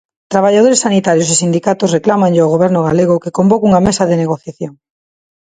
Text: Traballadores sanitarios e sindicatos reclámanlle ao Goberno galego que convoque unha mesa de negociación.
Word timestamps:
Traballadores 0.33 0.83
sanitarios 0.85 1.29
e 1.33 1.39
sindicatos 1.43 1.93
reclámanlle 1.97 2.41
ao 2.41 2.51
Goberno 2.53 2.81
galego 2.87 3.21
que 3.23 3.35
convoque 3.37 3.65
unha 3.69 3.83
mesa 3.87 4.03
de 4.09 4.19
negociación. 4.23 4.73